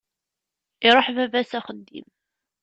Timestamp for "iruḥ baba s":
0.87-1.51